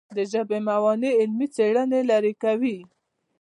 [0.17, 2.77] د ژبې موانع علمي څېړنې لیرې کوي.